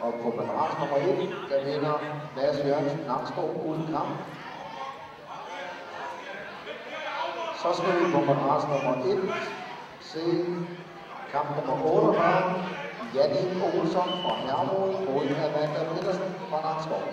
Og 0.00 0.12
på 0.22 0.28
madras 0.36 0.74
nummer 0.80 0.96
1, 0.96 1.28
der 1.50 1.58
vinder 1.64 1.94
Mads 2.36 2.58
Jørgensen 2.66 3.00
Namsgaard 3.06 3.54
uden 3.66 3.84
kamp. 3.94 4.14
Så 7.62 7.68
skal 7.78 7.92
vi 7.98 8.12
på 8.14 8.20
madras 8.30 8.64
nummer 8.72 8.94
1 9.06 9.30
se 10.00 10.24
kamp 11.32 11.48
nummer 11.56 11.76
48, 11.84 12.64
Jannik 13.14 13.62
Olsson 13.66 14.10
fra 14.22 14.34
Hermod 14.46 14.90
mod 15.06 15.24
Amanda 15.46 15.80
Petersen 15.92 16.30
fra 16.50 16.58
Namsgaard. 16.66 17.08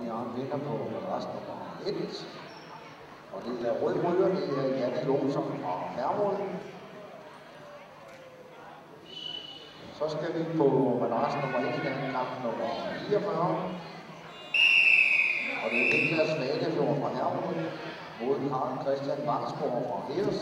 Vi 0.00 0.06
har 0.08 0.20
en 0.26 0.32
vinder 0.36 0.58
på 0.66 0.72
resten 1.14 1.34
af 1.86 1.90
1. 1.90 2.26
Og 3.32 3.42
det 3.46 3.68
er 3.68 3.74
rød 3.82 3.94
ryger, 4.04 4.28
det 4.28 4.44
er 4.58 4.78
Janne 4.78 5.10
Olsen 5.10 5.42
fra 5.62 5.74
Hermod. 5.96 6.36
Så 9.98 10.08
skal 10.08 10.30
vi 10.34 10.58
på 10.58 10.66
madras 11.00 11.34
nummer 11.42 11.58
1 11.58 11.64
i 11.64 11.88
den 11.88 12.12
kamp 12.14 12.30
nummer 12.44 12.68
44. 13.08 13.74
Og 15.64 15.70
det 15.70 15.80
er 15.80 15.88
Niklas 15.92 16.28
Svanefjord 16.28 16.96
fra 17.00 17.08
Hermod 17.18 17.56
mod 18.20 18.36
Karl 18.50 18.72
Christian 18.82 19.26
Vangsborg 19.26 19.82
fra 19.88 20.12
Heres. 20.12 20.40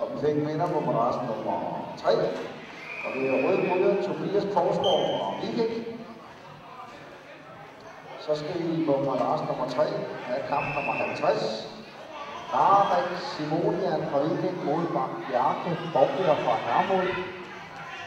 Og 0.00 0.08
vi 0.14 0.26
fik 0.26 0.36
minder 0.36 0.66
på 0.66 0.80
madrassen 0.80 1.26
nummer 1.26 1.56
3. 1.96 2.10
Og 3.04 3.14
det 3.14 3.28
er 3.28 3.32
rød 3.44 4.02
Tobias 4.02 4.44
Korsgaard 4.54 5.02
fra 5.18 5.40
Viking. 5.40 5.98
Så 8.18 8.34
skal 8.34 8.54
vi 8.62 8.86
på 8.86 8.96
madras 9.06 9.40
nummer 9.48 9.68
3 9.68 9.84
have 10.28 10.42
kamp 10.48 10.66
nummer 10.76 10.92
50. 10.92 11.68
Tarek 12.50 13.08
Simonian 13.30 14.02
fra 14.10 14.18
Viking 14.22 14.64
mod 14.64 14.82
Bjarke 15.28 15.70
Bogbjerg 15.94 16.38
fra 16.44 16.54
Hermod. 16.66 17.37